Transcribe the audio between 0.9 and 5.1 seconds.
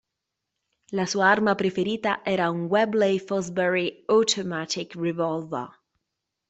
La sua arma preferita era un Webley-Fosbery Automatic